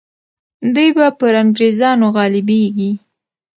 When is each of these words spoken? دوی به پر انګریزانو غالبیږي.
دوی 0.73 0.89
به 0.97 1.05
پر 1.19 1.33
انګریزانو 1.43 2.07
غالبیږي. 2.15 2.91